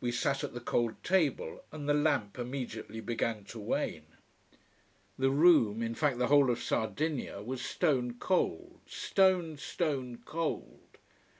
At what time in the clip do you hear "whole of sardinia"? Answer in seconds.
6.28-7.42